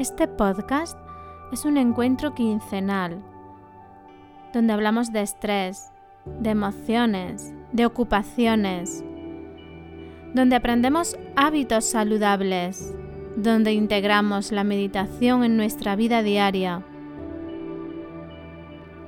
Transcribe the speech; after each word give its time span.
este 0.00 0.26
podcast 0.26 0.98
es 1.52 1.66
un 1.66 1.76
encuentro 1.76 2.32
quincenal 2.32 3.22
donde 4.54 4.72
hablamos 4.72 5.12
de 5.12 5.20
estrés, 5.20 5.92
de 6.24 6.48
emociones, 6.48 7.52
de 7.72 7.84
ocupaciones, 7.84 9.04
donde 10.32 10.56
aprendemos 10.56 11.18
hábitos 11.36 11.84
saludables, 11.84 12.96
donde 13.36 13.74
integramos 13.74 14.52
la 14.52 14.64
meditación 14.64 15.44
en 15.44 15.58
nuestra 15.58 15.96
vida 15.96 16.22
diaria 16.22 16.82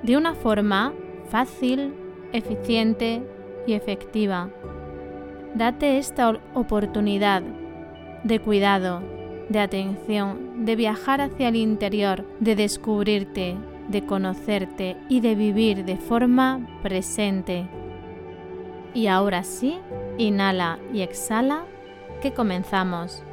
de 0.02 0.18
una 0.18 0.34
forma 0.34 0.92
fácil, 1.30 1.94
eficiente 2.34 3.22
y 3.66 3.72
efectiva. 3.72 4.50
Date 5.54 5.96
esta 5.96 6.38
oportunidad 6.52 7.42
de 8.24 8.40
cuidado 8.40 9.21
de 9.52 9.60
atención, 9.60 10.64
de 10.64 10.76
viajar 10.76 11.20
hacia 11.20 11.48
el 11.48 11.56
interior, 11.56 12.26
de 12.40 12.56
descubrirte, 12.56 13.56
de 13.88 14.04
conocerte 14.04 14.96
y 15.08 15.20
de 15.20 15.34
vivir 15.34 15.84
de 15.84 15.96
forma 15.96 16.66
presente. 16.82 17.68
Y 18.94 19.06
ahora 19.06 19.44
sí, 19.44 19.78
inhala 20.18 20.78
y 20.92 21.02
exhala, 21.02 21.64
que 22.20 22.32
comenzamos. 22.32 23.24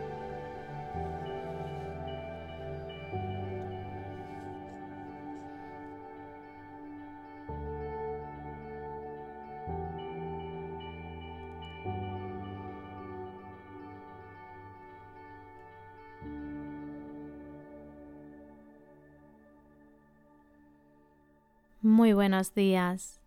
Muy 21.82 22.12
buenos 22.12 22.54
días. 22.54 23.22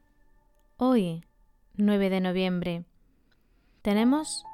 Hoy, 0.76 1.24
9 1.78 2.10
de 2.10 2.20
noviembre, 2.20 2.84
tenemos 3.80 4.44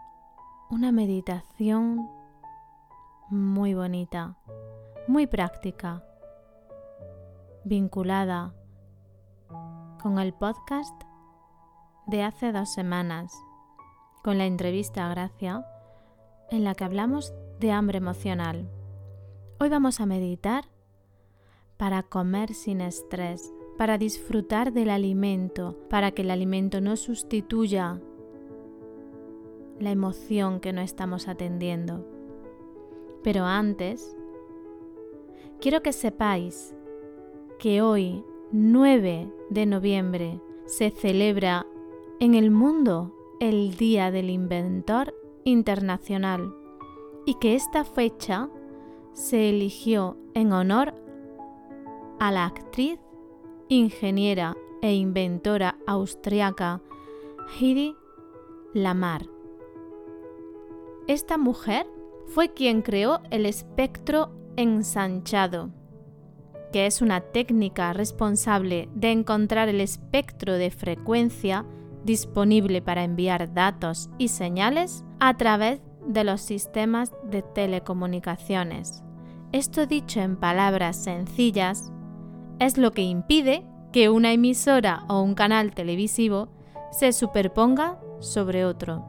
una 0.70 0.92
meditación 0.92 2.08
muy 3.28 3.74
bonita, 3.74 4.36
muy 5.08 5.26
práctica, 5.26 6.04
vinculada 7.64 8.54
con 10.00 10.20
el 10.20 10.32
podcast 10.32 10.94
de 12.06 12.22
hace 12.22 12.52
dos 12.52 12.72
semanas, 12.72 13.34
con 14.22 14.38
la 14.38 14.46
entrevista 14.46 15.06
a 15.06 15.10
Gracia, 15.10 15.66
en 16.52 16.62
la 16.62 16.76
que 16.76 16.84
hablamos 16.84 17.34
de 17.58 17.72
hambre 17.72 17.98
emocional. 17.98 18.70
Hoy 19.58 19.68
vamos 19.70 19.98
a 19.98 20.06
meditar 20.06 20.66
para 21.76 22.04
comer 22.04 22.54
sin 22.54 22.80
estrés 22.80 23.52
para 23.78 23.96
disfrutar 23.96 24.72
del 24.72 24.90
alimento, 24.90 25.78
para 25.88 26.10
que 26.10 26.22
el 26.22 26.32
alimento 26.32 26.80
no 26.80 26.96
sustituya 26.96 28.02
la 29.78 29.92
emoción 29.92 30.58
que 30.58 30.72
no 30.72 30.80
estamos 30.80 31.28
atendiendo. 31.28 32.04
Pero 33.22 33.44
antes, 33.44 34.16
quiero 35.60 35.80
que 35.80 35.92
sepáis 35.92 36.74
que 37.60 37.80
hoy, 37.80 38.24
9 38.50 39.32
de 39.48 39.66
noviembre, 39.66 40.40
se 40.66 40.90
celebra 40.90 41.64
en 42.18 42.34
el 42.34 42.50
mundo 42.50 43.14
el 43.38 43.76
Día 43.76 44.10
del 44.10 44.28
Inventor 44.28 45.14
Internacional 45.44 46.52
y 47.26 47.34
que 47.34 47.54
esta 47.54 47.84
fecha 47.84 48.50
se 49.12 49.50
eligió 49.50 50.16
en 50.34 50.52
honor 50.52 50.94
a 52.18 52.32
la 52.32 52.44
actriz 52.44 52.98
ingeniera 53.68 54.56
e 54.82 54.94
inventora 54.94 55.76
austriaca 55.86 56.80
Heidi 57.58 57.94
Lamar. 58.72 59.26
Esta 61.06 61.38
mujer 61.38 61.86
fue 62.26 62.52
quien 62.52 62.82
creó 62.82 63.20
el 63.30 63.46
espectro 63.46 64.30
ensanchado, 64.56 65.70
que 66.72 66.86
es 66.86 67.00
una 67.00 67.20
técnica 67.20 67.92
responsable 67.92 68.88
de 68.94 69.12
encontrar 69.12 69.68
el 69.68 69.80
espectro 69.80 70.54
de 70.54 70.70
frecuencia 70.70 71.64
disponible 72.04 72.82
para 72.82 73.04
enviar 73.04 73.52
datos 73.54 74.10
y 74.18 74.28
señales 74.28 75.04
a 75.20 75.36
través 75.36 75.80
de 76.06 76.24
los 76.24 76.40
sistemas 76.40 77.12
de 77.24 77.42
telecomunicaciones. 77.42 79.02
Esto 79.52 79.86
dicho 79.86 80.20
en 80.20 80.36
palabras 80.36 80.96
sencillas, 80.96 81.90
es 82.58 82.78
lo 82.78 82.92
que 82.92 83.02
impide 83.02 83.66
que 83.92 84.08
una 84.10 84.32
emisora 84.32 85.04
o 85.08 85.22
un 85.22 85.34
canal 85.34 85.72
televisivo 85.74 86.48
se 86.90 87.12
superponga 87.12 87.98
sobre 88.20 88.64
otro. 88.64 89.04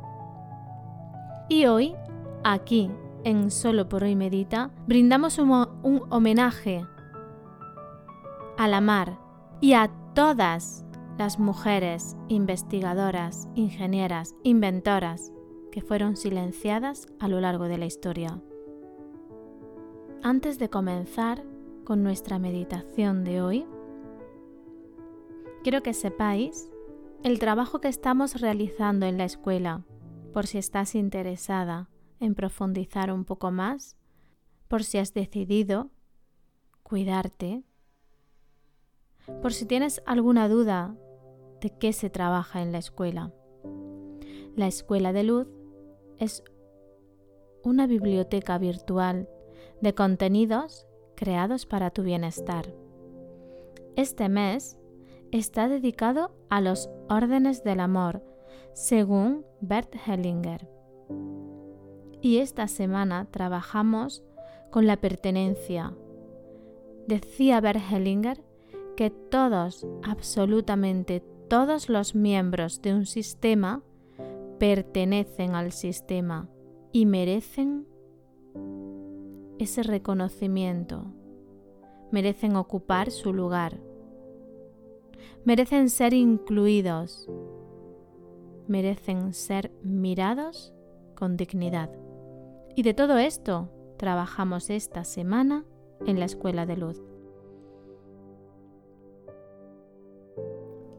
Y 1.50 1.66
hoy, 1.66 1.96
aquí, 2.44 2.92
en 3.24 3.52
Solo 3.52 3.90
por 3.90 4.04
hoy 4.04 4.16
Medita, 4.16 4.72
brindamos 4.88 5.40
un, 5.40 5.52
un 5.84 6.04
homenaje 6.10 6.86
a 8.58 8.68
la 8.68 8.82
mar 8.82 9.18
y 9.62 9.74
a 9.74 9.90
todas 10.14 10.86
las 11.18 11.40
mujeres 11.40 12.16
investigadoras, 12.28 13.48
ingenieras, 13.56 14.36
inventoras 14.44 15.32
que 15.72 15.82
fueron 15.82 16.16
silenciadas 16.16 17.08
a 17.20 17.28
lo 17.28 17.42
largo 17.42 17.66
de 17.66 17.78
la 17.78 17.86
historia. 17.86 18.40
Antes 20.24 20.60
de 20.60 20.70
comenzar, 20.70 21.44
con 21.90 22.04
nuestra 22.04 22.38
meditación 22.38 23.24
de 23.24 23.42
hoy, 23.42 23.66
quiero 25.64 25.82
que 25.82 25.96
sepáis 25.96 26.70
el 27.24 27.40
trabajo 27.40 27.82
que 27.82 27.88
estamos 27.88 28.40
realizando 28.40 29.08
en 29.08 29.18
la 29.18 29.26
escuela, 29.26 29.88
por 30.32 30.46
si 30.46 30.60
estás 30.60 30.94
interesada 30.94 31.90
en 32.20 32.36
profundizar 32.36 33.12
un 33.12 33.26
poco 33.26 33.50
más, 33.50 33.98
por 34.68 34.84
si 34.84 35.00
has 35.00 35.16
decidido 35.16 35.90
cuidarte, 36.84 37.64
por 39.42 39.52
si 39.52 39.66
tienes 39.66 40.04
alguna 40.06 40.48
duda 40.48 40.96
de 41.60 41.76
qué 41.76 41.92
se 41.92 42.12
trabaja 42.12 42.62
en 42.62 42.72
la 42.72 42.78
escuela. 42.78 43.34
La 44.56 44.68
Escuela 44.68 45.12
de 45.12 45.24
Luz 45.24 45.48
es 46.20 46.44
una 47.64 47.88
biblioteca 47.88 48.60
virtual 48.60 49.28
de 49.82 49.96
contenidos 49.96 50.86
creados 51.20 51.66
para 51.66 51.90
tu 51.90 52.02
bienestar. 52.02 52.74
Este 53.98 54.30
mes 54.30 54.78
está 55.34 55.68
dedicado 55.68 56.32
a 56.50 56.62
los 56.62 56.90
órdenes 57.10 57.62
del 57.66 57.82
amor, 57.82 58.24
según 58.74 59.46
Bert 59.60 59.94
Hellinger. 60.08 60.66
Y 62.22 62.38
esta 62.38 62.70
semana 62.70 63.28
trabajamos 63.32 64.24
con 64.72 64.88
la 64.88 64.96
pertenencia. 64.96 65.94
Decía 67.06 67.60
Bert 67.60 67.82
Hellinger 67.92 68.42
que 68.96 69.10
todos, 69.10 69.86
absolutamente 70.04 71.22
todos 71.50 71.90
los 71.90 72.16
miembros 72.16 72.82
de 72.82 72.94
un 72.94 73.06
sistema 73.06 73.84
pertenecen 74.58 75.54
al 75.54 75.74
sistema 75.74 76.48
y 76.94 77.06
merecen 77.06 77.89
ese 79.60 79.84
reconocimiento. 79.84 81.06
Merecen 82.12 82.56
ocupar 82.56 83.12
su 83.12 83.34
lugar. 83.34 83.80
Merecen 85.44 85.90
ser 85.90 86.14
incluidos. 86.14 87.30
Merecen 88.68 89.34
ser 89.34 89.72
mirados 89.84 90.74
con 91.16 91.38
dignidad. 91.38 91.92
Y 92.76 92.84
de 92.84 92.94
todo 92.94 93.18
esto 93.18 93.70
trabajamos 93.98 94.70
esta 94.70 95.04
semana 95.04 95.66
en 96.06 96.20
la 96.20 96.26
Escuela 96.26 96.66
de 96.66 96.78
Luz. 96.78 97.02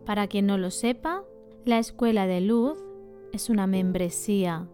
Para 0.05 0.27
quien 0.27 0.47
no 0.47 0.59
lo 0.59 0.71
sepa, 0.71 1.25
la 1.65 1.79
Escuela 1.79 2.27
de 2.27 2.41
Luz 2.41 2.79
es 3.33 3.49
una 3.49 3.67
membresía 3.67 4.69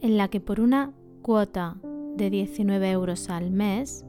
en 0.00 0.16
la 0.16 0.28
que 0.28 0.40
por 0.40 0.60
una 0.60 0.92
cuota 1.22 1.78
de 2.16 2.30
19 2.30 2.90
euros 2.90 3.30
al 3.30 3.50
mes, 3.50 4.04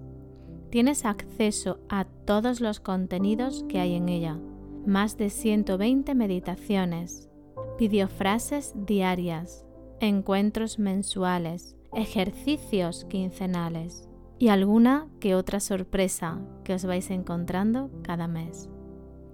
tienes 0.69 1.05
acceso 1.05 1.79
a 1.89 2.05
todos 2.05 2.61
los 2.61 2.79
contenidos 2.79 3.65
que 3.69 3.79
hay 3.79 3.93
en 3.95 4.09
ella, 4.09 4.39
más 4.85 5.17
de 5.17 5.29
120 5.29 6.15
meditaciones, 6.15 7.29
videofrases 7.77 8.73
diarias, 8.75 9.65
encuentros 9.99 10.79
mensuales, 10.79 11.75
ejercicios 11.93 13.05
quincenales 13.05 14.09
y 14.39 14.49
alguna 14.49 15.07
que 15.19 15.35
otra 15.35 15.59
sorpresa 15.59 16.41
que 16.63 16.73
os 16.73 16.85
vais 16.85 17.09
encontrando 17.11 17.89
cada 18.01 18.27
mes. 18.27 18.69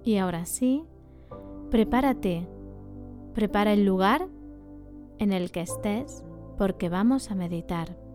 Y 0.03 0.17
ahora 0.17 0.45
sí, 0.45 0.83
prepárate, 1.71 2.47
prepara 3.33 3.73
el 3.73 3.85
lugar 3.85 4.27
en 5.17 5.33
el 5.33 5.51
que 5.51 5.61
estés 5.61 6.23
porque 6.57 6.89
vamos 6.89 7.31
a 7.31 7.35
meditar. 7.35 8.08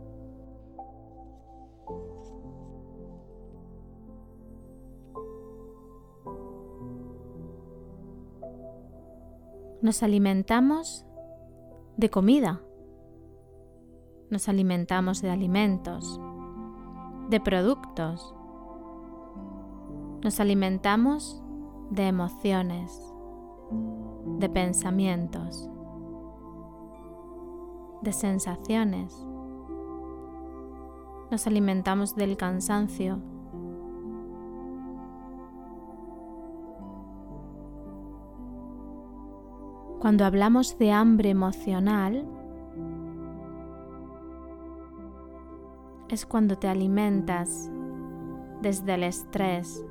Nos 9.84 10.02
alimentamos 10.02 11.04
de 11.98 12.08
comida. 12.08 12.62
Nos 14.30 14.48
alimentamos 14.48 15.20
de 15.20 15.28
alimentos, 15.28 16.18
de 17.28 17.38
productos. 17.38 18.34
Nos 20.22 20.40
alimentamos 20.40 21.44
de 21.90 22.08
emociones, 22.08 22.98
de 24.38 24.48
pensamientos, 24.48 25.68
de 28.00 28.12
sensaciones. 28.14 29.14
Nos 31.30 31.46
alimentamos 31.46 32.16
del 32.16 32.38
cansancio. 32.38 33.18
Cuando 40.04 40.26
hablamos 40.26 40.76
de 40.76 40.92
hambre 40.92 41.30
emocional, 41.30 42.28
es 46.10 46.26
cuando 46.26 46.58
te 46.58 46.68
alimentas 46.68 47.70
desde 48.60 48.96
el 48.96 49.04
estrés 49.04 49.82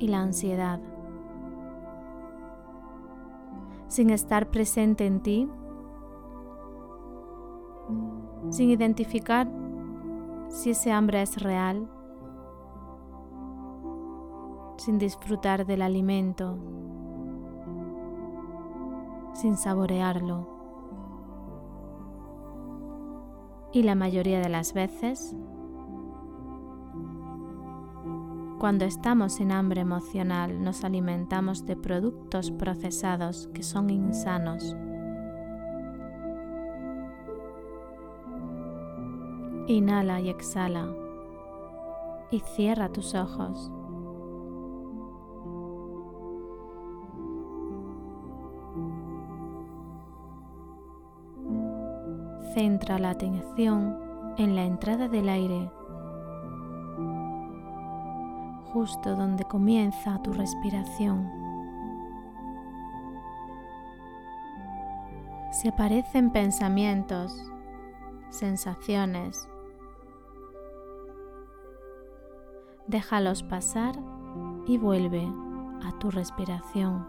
y 0.00 0.08
la 0.08 0.18
ansiedad. 0.18 0.80
Sin 3.86 4.10
estar 4.10 4.50
presente 4.50 5.06
en 5.06 5.20
ti, 5.20 5.48
sin 8.48 8.70
identificar 8.70 9.48
si 10.48 10.70
ese 10.70 10.90
hambre 10.90 11.22
es 11.22 11.40
real, 11.40 11.88
sin 14.76 14.98
disfrutar 14.98 15.66
del 15.66 15.82
alimento, 15.82 16.58
sin 19.40 19.56
saborearlo. 19.56 20.46
Y 23.72 23.84
la 23.84 23.94
mayoría 23.94 24.40
de 24.40 24.48
las 24.50 24.74
veces, 24.74 25.34
cuando 28.58 28.84
estamos 28.84 29.40
en 29.40 29.52
hambre 29.52 29.80
emocional, 29.80 30.62
nos 30.62 30.84
alimentamos 30.84 31.64
de 31.64 31.76
productos 31.76 32.50
procesados 32.50 33.48
que 33.54 33.62
son 33.62 33.88
insanos. 33.88 34.76
Inhala 39.68 40.20
y 40.20 40.28
exhala 40.28 40.88
y 42.30 42.40
cierra 42.40 42.90
tus 42.90 43.14
ojos. 43.14 43.70
Centra 52.54 52.98
la 52.98 53.10
atención 53.10 53.96
en 54.36 54.56
la 54.56 54.64
entrada 54.64 55.06
del 55.06 55.28
aire, 55.28 55.70
justo 58.72 59.14
donde 59.14 59.44
comienza 59.44 60.20
tu 60.22 60.32
respiración. 60.32 61.30
Si 65.52 65.68
aparecen 65.68 66.30
pensamientos, 66.30 67.40
sensaciones, 68.30 69.48
déjalos 72.88 73.44
pasar 73.44 73.94
y 74.66 74.76
vuelve 74.76 75.24
a 75.84 75.96
tu 76.00 76.10
respiración, 76.10 77.06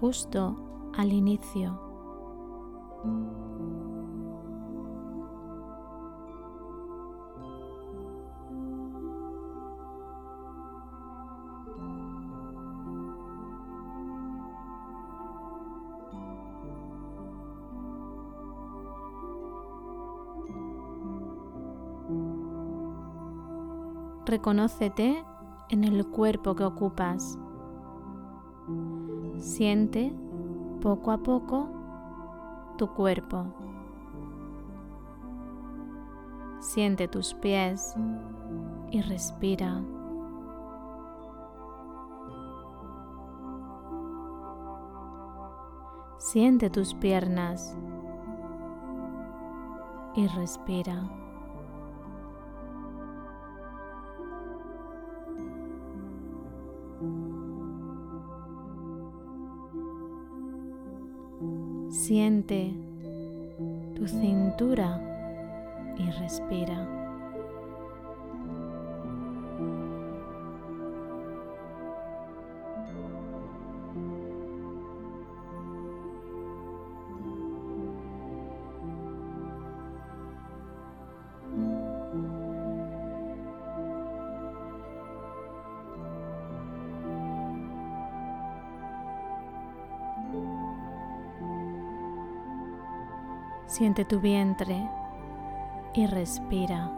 justo 0.00 0.90
al 0.96 1.12
inicio. 1.12 1.80
Reconócete 24.28 25.24
en 25.70 25.84
el 25.84 26.06
cuerpo 26.06 26.54
que 26.54 26.62
ocupas. 26.62 27.38
Siente 29.38 30.14
poco 30.82 31.12
a 31.12 31.16
poco 31.16 31.66
tu 32.76 32.88
cuerpo. 32.88 33.46
Siente 36.60 37.08
tus 37.08 37.32
pies 37.32 37.94
y 38.90 39.00
respira. 39.00 39.82
Siente 46.18 46.68
tus 46.68 46.92
piernas 46.92 47.74
y 50.14 50.26
respira. 50.26 51.27
Siente 62.08 62.72
tu 63.94 64.08
cintura 64.08 64.98
y 65.98 66.10
respira. 66.10 66.97
Siente 93.68 94.06
tu 94.06 94.18
vientre 94.18 94.88
y 95.92 96.06
respira. 96.06 96.90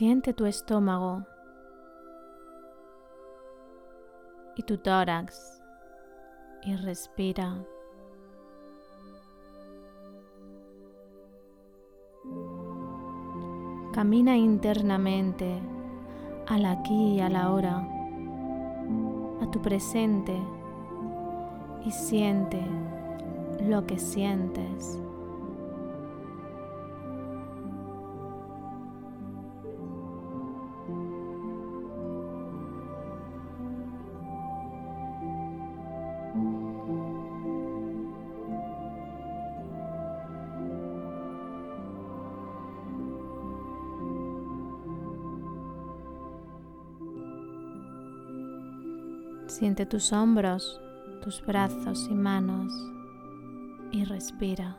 Siente 0.00 0.32
tu 0.32 0.46
estómago 0.46 1.26
y 4.56 4.62
tu 4.62 4.78
tórax 4.78 5.62
y 6.62 6.74
respira. 6.76 7.62
Camina 13.92 14.38
internamente 14.38 15.60
al 16.46 16.64
aquí 16.64 17.16
y 17.16 17.20
a 17.20 17.28
la 17.28 17.52
hora, 17.52 17.86
a 19.42 19.50
tu 19.50 19.60
presente 19.60 20.34
y 21.84 21.90
siente 21.90 22.62
lo 23.68 23.86
que 23.86 23.98
sientes. 23.98 24.98
Siente 49.50 49.84
tus 49.84 50.12
hombros, 50.12 50.80
tus 51.24 51.44
brazos 51.44 52.06
y 52.08 52.14
manos 52.14 52.72
y 53.90 54.04
respira. 54.04 54.78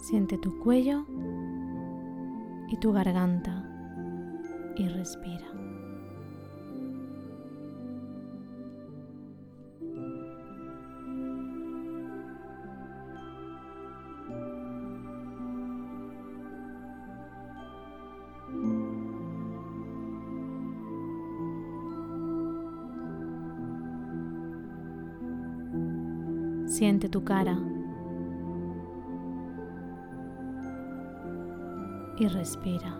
Siente 0.00 0.36
tu 0.36 0.58
cuello 0.58 1.06
y 2.68 2.76
tu 2.76 2.92
garganta 2.92 3.64
y 4.76 4.86
respira. 4.88 5.51
Siente 26.82 27.08
tu 27.08 27.22
cara 27.22 27.56
y 32.18 32.26
respira. 32.26 32.98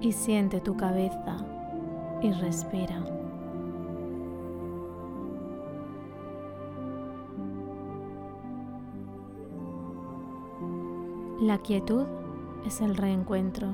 Y 0.00 0.12
siente 0.12 0.62
tu 0.62 0.74
cabeza 0.78 1.36
y 2.22 2.32
respira. 2.32 3.19
La 11.40 11.56
quietud 11.56 12.04
es 12.66 12.82
el 12.82 12.94
reencuentro. 12.98 13.68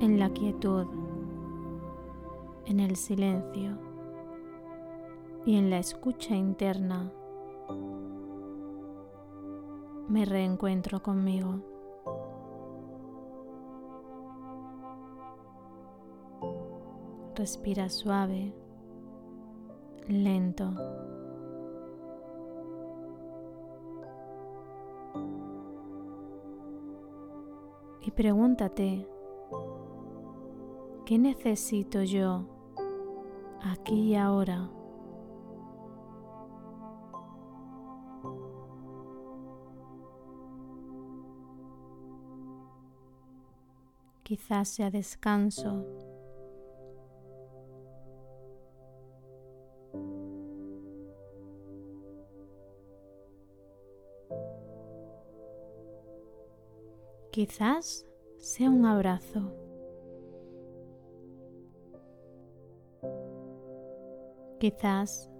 En 0.00 0.18
la 0.18 0.30
quietud, 0.30 0.86
en 2.64 2.80
el 2.80 2.96
silencio 2.96 3.76
y 5.44 5.56
en 5.56 5.68
la 5.68 5.78
escucha 5.78 6.34
interna, 6.34 7.12
me 10.08 10.24
reencuentro 10.24 11.02
conmigo. 11.02 11.75
Respira 17.36 17.90
suave, 17.90 18.54
lento. 20.08 20.72
Y 28.00 28.10
pregúntate, 28.12 29.06
¿qué 31.04 31.18
necesito 31.18 32.02
yo 32.04 32.46
aquí 33.62 34.12
y 34.12 34.16
ahora? 34.16 34.70
Quizás 44.22 44.70
sea 44.70 44.90
descanso 44.90 45.84
Quizás 57.36 58.06
sea 58.38 58.70
un 58.70 58.86
abrazo. 58.86 59.52
Quizás 64.58 65.30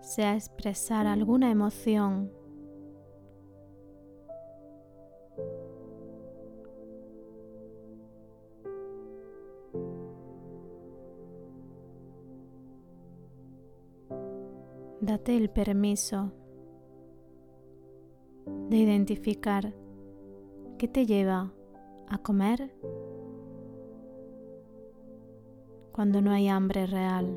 sea 0.00 0.34
expresar 0.34 1.06
alguna 1.06 1.52
emoción. 1.52 2.32
Date 15.00 15.36
el 15.36 15.48
permiso 15.48 16.32
de 18.68 18.76
identificar 18.78 19.72
¿Qué 20.78 20.86
te 20.86 21.06
lleva 21.06 21.52
a 22.06 22.18
comer 22.18 22.72
cuando 25.90 26.22
no 26.22 26.30
hay 26.30 26.46
hambre 26.46 26.86
real? 26.86 27.36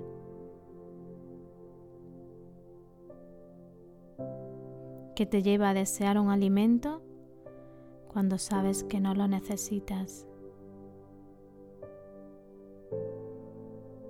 ¿Qué 5.16 5.26
te 5.26 5.42
lleva 5.42 5.72
a 5.72 5.74
desear 5.74 6.20
un 6.20 6.30
alimento 6.30 7.02
cuando 8.14 8.38
sabes 8.38 8.84
que 8.84 9.00
no 9.00 9.16
lo 9.16 9.28
necesitas? 9.28 10.28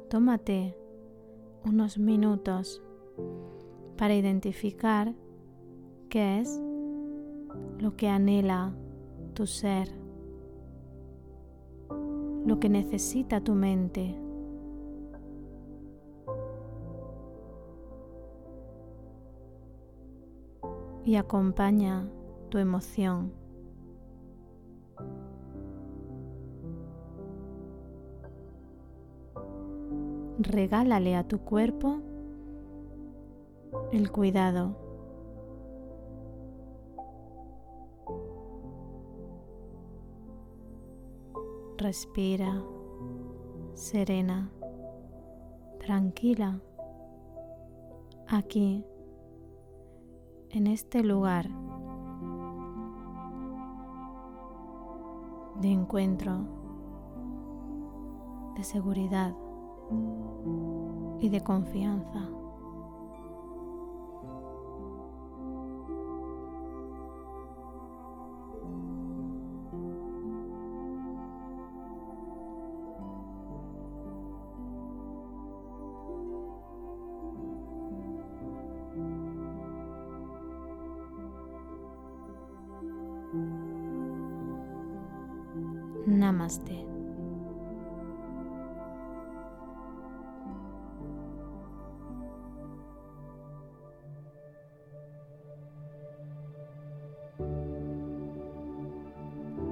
Tómate 0.10 0.76
unos 1.64 1.98
minutos 1.98 2.82
para 3.96 4.14
identificar 4.14 5.16
qué 6.10 6.42
es 6.42 6.62
lo 7.80 7.96
que 7.96 8.10
anhela 8.10 8.74
tu 9.34 9.48
ser, 9.48 9.90
lo 12.46 12.60
que 12.60 12.70
necesita 12.70 13.42
tu 13.42 13.54
mente. 13.54 14.16
Y 21.04 21.16
acompaña 21.16 22.08
tu 22.50 22.58
emoción. 22.58 23.34
Regálale 30.40 31.16
a 31.16 31.28
tu 31.28 31.40
cuerpo 31.40 32.02
el 33.92 34.12
cuidado 34.12 34.90
Respira 41.91 42.63
serena, 43.74 44.50
tranquila, 45.77 46.62
aquí, 48.29 48.86
en 50.51 50.67
este 50.67 51.03
lugar 51.03 51.50
de 55.60 55.69
encuentro, 55.69 56.48
de 58.55 58.63
seguridad, 58.63 59.36
y 61.19 61.27
de 61.27 61.43
confianza. 61.43 62.40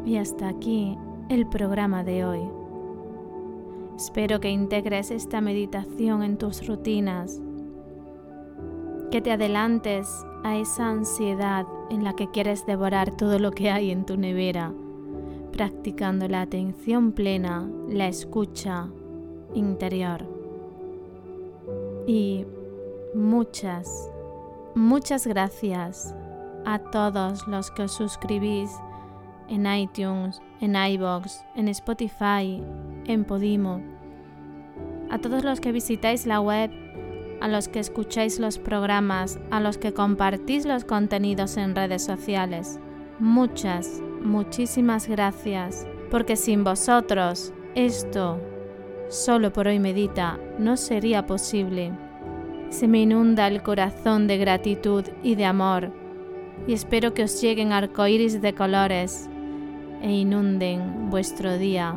Y 0.05 0.17
hasta 0.17 0.47
aquí 0.47 0.97
el 1.29 1.47
programa 1.47 2.03
de 2.03 2.25
hoy. 2.25 2.41
Espero 3.95 4.39
que 4.39 4.49
integres 4.49 5.11
esta 5.11 5.41
meditación 5.41 6.23
en 6.23 6.37
tus 6.37 6.65
rutinas, 6.67 7.41
que 9.11 9.21
te 9.21 9.31
adelantes 9.31 10.07
a 10.43 10.55
esa 10.55 10.89
ansiedad 10.89 11.65
en 11.89 12.03
la 12.03 12.13
que 12.13 12.29
quieres 12.29 12.65
devorar 12.65 13.11
todo 13.17 13.39
lo 13.39 13.51
que 13.51 13.69
hay 13.69 13.91
en 13.91 14.05
tu 14.05 14.17
nevera 14.17 14.73
practicando 15.51 16.27
la 16.27 16.41
atención 16.41 17.11
plena, 17.11 17.69
la 17.87 18.07
escucha 18.07 18.87
interior. 19.53 20.25
Y 22.07 22.45
muchas, 23.13 24.11
muchas 24.75 25.27
gracias 25.27 26.15
a 26.65 26.79
todos 26.79 27.47
los 27.47 27.71
que 27.71 27.83
os 27.83 27.93
suscribís 27.93 28.71
en 29.47 29.65
iTunes, 29.65 30.41
en 30.61 30.75
iBox, 30.75 31.43
en 31.55 31.67
Spotify, 31.69 32.63
en 33.05 33.25
Podimo. 33.25 33.81
A 35.09 35.17
todos 35.17 35.43
los 35.43 35.59
que 35.59 35.71
visitáis 35.71 36.25
la 36.25 36.39
web, 36.39 36.71
a 37.41 37.47
los 37.47 37.67
que 37.67 37.79
escucháis 37.79 38.39
los 38.39 38.59
programas, 38.59 39.39
a 39.49 39.59
los 39.59 39.77
que 39.77 39.93
compartís 39.93 40.65
los 40.65 40.83
contenidos 40.83 41.57
en 41.57 41.75
redes 41.75 42.03
sociales. 42.03 42.79
Muchas, 43.19 44.01
muchísimas 44.21 45.07
gracias, 45.07 45.87
porque 46.11 46.35
sin 46.35 46.63
vosotros 46.63 47.53
esto, 47.75 48.39
solo 49.09 49.53
por 49.53 49.67
hoy 49.67 49.79
medita, 49.79 50.39
no 50.57 50.77
sería 50.77 51.25
posible. 51.25 51.91
Se 52.69 52.87
me 52.87 53.01
inunda 53.01 53.47
el 53.47 53.63
corazón 53.63 54.27
de 54.27 54.37
gratitud 54.37 55.05
y 55.23 55.35
de 55.35 55.45
amor, 55.45 55.91
y 56.67 56.73
espero 56.73 57.13
que 57.13 57.23
os 57.23 57.41
lleguen 57.41 57.71
arcoíris 57.71 58.41
de 58.41 58.53
colores 58.53 59.29
e 60.01 60.11
inunden 60.11 61.09
vuestro 61.09 61.57
día 61.57 61.95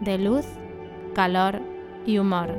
de 0.00 0.18
luz, 0.18 0.46
calor 1.14 1.60
y 2.06 2.18
humor. 2.18 2.56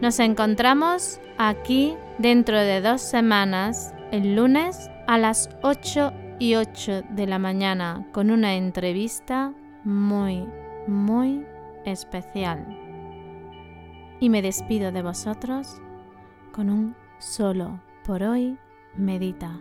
Nos 0.00 0.18
encontramos 0.20 1.20
aquí 1.36 1.94
dentro 2.18 2.56
de 2.58 2.80
dos 2.80 3.00
semanas, 3.00 3.94
el 4.10 4.36
lunes 4.36 4.90
a 5.06 5.18
las 5.18 5.50
8 5.62 6.12
y 6.38 6.54
8 6.54 7.02
de 7.10 7.26
la 7.26 7.38
mañana 7.38 8.06
con 8.12 8.30
una 8.30 8.54
entrevista 8.54 9.52
muy, 9.84 10.46
muy 10.86 11.44
especial. 11.84 12.66
Y 14.20 14.28
me 14.28 14.42
despido 14.42 14.92
de 14.92 15.02
vosotros 15.02 15.80
con 16.52 16.70
un 16.70 16.96
solo 17.18 17.80
por 18.04 18.22
hoy 18.22 18.56
medita. 18.96 19.58